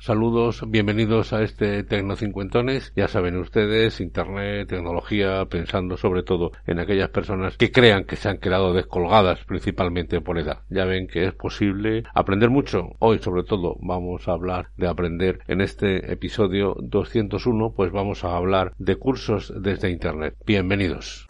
[0.00, 2.92] Saludos, bienvenidos a este Tecnocincuentones.
[2.94, 8.28] Ya saben ustedes, Internet, tecnología, pensando sobre todo en aquellas personas que crean que se
[8.28, 10.58] han quedado descolgadas principalmente por edad.
[10.68, 12.90] Ya ven que es posible aprender mucho.
[12.98, 18.36] Hoy sobre todo vamos a hablar de aprender en este episodio 201, pues vamos a
[18.36, 20.34] hablar de cursos desde Internet.
[20.44, 21.26] Bienvenidos.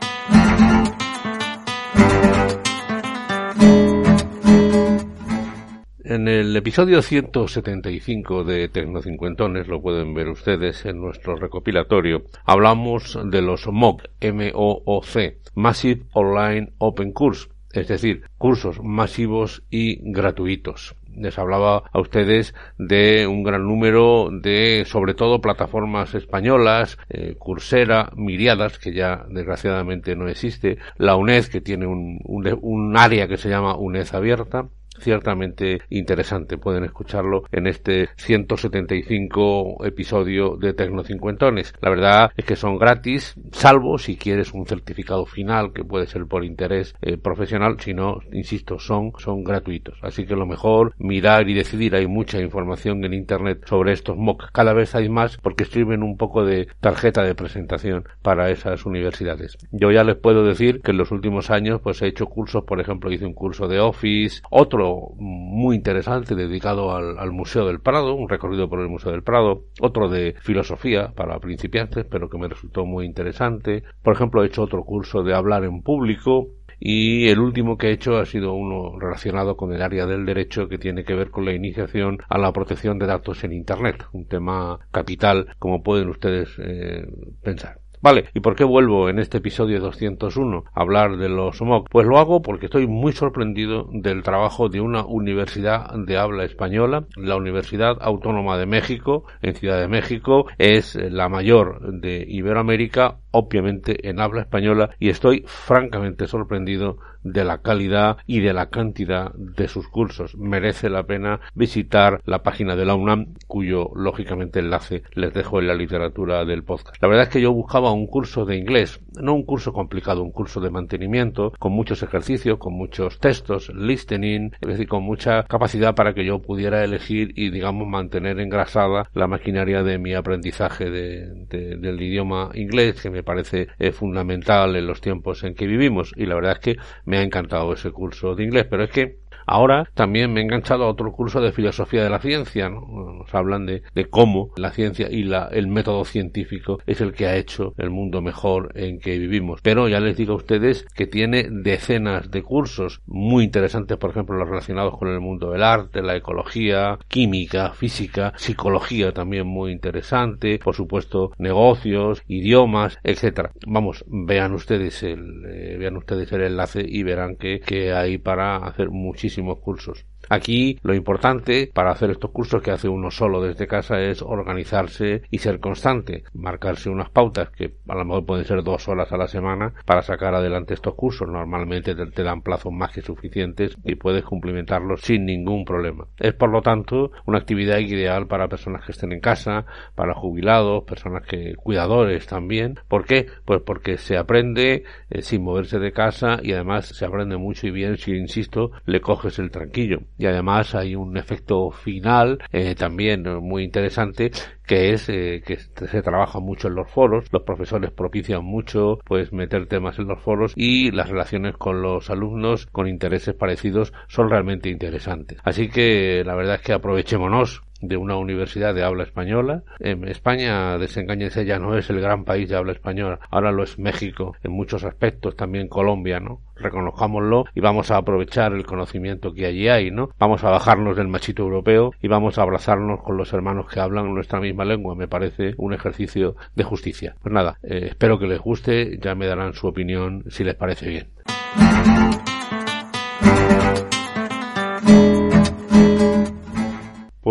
[6.11, 13.41] En el episodio 175 de Tecnocincuentones, lo pueden ver ustedes en nuestro recopilatorio, hablamos de
[13.41, 20.97] los MOOC, M-O-O-C, Massive Online Open Course, es decir, cursos masivos y gratuitos.
[21.15, 28.11] Les hablaba a ustedes de un gran número de, sobre todo, plataformas españolas, eh, Coursera,
[28.17, 33.49] Miriadas, que ya desgraciadamente no existe, la UNED, que tiene un, un área que se
[33.49, 34.67] llama UNED abierta,
[35.01, 36.59] ciertamente interesante.
[36.59, 41.75] Pueden escucharlo en este 175 episodio de Tecnocincuentones.
[41.81, 46.27] La verdad es que son gratis, salvo si quieres un certificado final que puede ser
[46.27, 47.81] por interés eh, profesional.
[47.81, 49.99] Si no, insisto, son, son gratuitos.
[50.03, 51.95] Así que lo mejor mirar y decidir.
[51.95, 54.51] Hay mucha información en internet sobre estos MOOC.
[54.53, 59.57] Cada vez hay más porque sirven un poco de tarjeta de presentación para esas universidades.
[59.73, 62.81] Yo ya les puedo decir que en los últimos años pues he hecho cursos, por
[62.81, 68.29] ejemplo, hice un curso de Office, otro muy interesante dedicado al, Museo del Prado, un
[68.29, 72.85] recorrido por el Museo del Prado, otro de filosofía para principiantes, pero que me resultó
[72.85, 73.83] muy interesante.
[74.03, 76.49] Por ejemplo, he hecho otro curso de hablar en público,
[76.81, 80.67] y el último que he hecho ha sido uno relacionado con el área del derecho
[80.67, 84.27] que tiene que ver con la iniciación a la protección de datos en Internet, un
[84.27, 87.07] tema capital como pueden ustedes eh,
[87.43, 87.81] pensar.
[88.03, 91.91] Vale, ¿y por qué vuelvo en este episodio 201 a hablar de los MOOC?
[91.91, 97.05] Pues lo hago porque estoy muy sorprendido del trabajo de una universidad de habla española,
[97.17, 104.09] la Universidad Autónoma de México, en Ciudad de México, es la mayor de Iberoamérica, obviamente
[104.09, 109.69] en habla española, y estoy francamente sorprendido de la calidad y de la cantidad de
[109.69, 110.37] sus cursos.
[110.37, 115.69] Merece la pena visitar la página de la UNAM, cuyo lógicamente enlace les dejo en
[115.69, 116.97] la literatura del podcast.
[117.01, 120.33] La verdad es que yo buscaba un curso de inglés, no un curso complicado, un
[120.33, 125.95] curso de mantenimiento, con muchos ejercicios, con muchos textos, listening, es decir, con mucha capacidad
[125.95, 132.03] para que yo pudiera elegir y, digamos, mantener engrasada la maquinaria de mi aprendizaje del
[132.03, 136.13] idioma inglés, que me parece eh, fundamental en los tiempos en que vivimos.
[136.17, 139.20] Y la verdad es que me ha encantado ese curso de inglés, pero es que
[139.51, 142.69] Ahora también me he enganchado a otro curso de filosofía de la ciencia.
[142.69, 147.35] Nos hablan de, cómo la ciencia y la, el método científico es el que ha
[147.35, 149.61] hecho el mundo mejor en que vivimos.
[149.61, 154.37] Pero ya les digo a ustedes que tiene decenas de cursos muy interesantes, por ejemplo,
[154.37, 160.61] los relacionados con el mundo del arte, la ecología, química, física, psicología también muy interesante,
[160.61, 163.51] por supuesto, negocios, idiomas, etcétera.
[163.67, 168.59] Vamos, vean ustedes el, eh, vean ustedes el enlace y verán que, que hay para
[168.59, 170.05] hacer muchísimo cursos.
[170.29, 175.23] Aquí lo importante para hacer estos cursos que hace uno solo desde casa es organizarse
[175.31, 179.17] y ser constante, marcarse unas pautas que a lo mejor pueden ser dos horas a
[179.17, 181.29] la semana para sacar adelante estos cursos.
[181.29, 186.07] Normalmente te, dan plazos más que suficientes y puedes cumplimentarlos sin ningún problema.
[186.19, 189.65] Es por lo tanto una actividad ideal para personas que estén en casa,
[189.95, 192.79] para jubilados, personas que cuidadores también.
[192.89, 193.27] ¿Por qué?
[193.45, 197.71] Pues porque se aprende eh, sin moverse de casa y además se aprende mucho y
[197.71, 203.25] bien si insisto le coges el tranquillo y además hay un efecto final eh, también
[203.41, 204.31] muy interesante
[204.67, 209.33] que es eh, que se trabaja mucho en los foros, los profesores propician mucho pues
[209.33, 214.31] meter temas en los foros y las relaciones con los alumnos con intereses parecidos son
[214.31, 215.39] realmente interesantes.
[215.43, 219.63] Así que la verdad es que aprovechémonos de una universidad de habla española.
[219.79, 223.79] En España, desengáñense, ya no es el gran país de habla española, ahora lo es
[223.79, 226.41] México, en muchos aspectos, también Colombia, ¿no?
[226.57, 230.11] Reconozcámoslo y vamos a aprovechar el conocimiento que allí hay, ¿no?
[230.19, 234.15] Vamos a bajarnos del machito europeo y vamos a abrazarnos con los hermanos que hablan
[234.15, 234.95] nuestra misma lengua.
[234.95, 237.15] Me parece un ejercicio de justicia.
[237.23, 240.89] Pues nada, eh, espero que les guste, ya me darán su opinión si les parece
[240.89, 242.30] bien.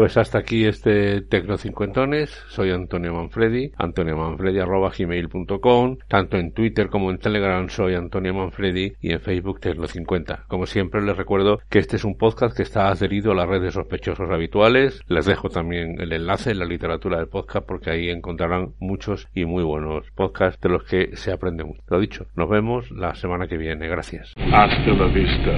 [0.10, 2.32] Pues hasta aquí este Tecnocincuentones.
[2.48, 9.20] Soy Antonio Manfredi, antoniomanfredi.gmail.com Tanto en Twitter como en Telegram soy Antonio Manfredi y en
[9.20, 10.48] Facebook Tecno50.
[10.48, 13.62] Como siempre les recuerdo que este es un podcast que está adherido a la red
[13.62, 15.04] de sospechosos habituales.
[15.08, 19.46] Les dejo también el enlace en la literatura del podcast porque ahí encontrarán muchos y
[19.46, 21.84] muy buenos podcasts de los que se aprende mucho.
[21.88, 23.88] Lo dicho, nos vemos la semana que viene.
[23.88, 24.34] Gracias.
[24.52, 25.52] Hasta la vista,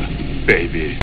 [0.45, 1.00] baby.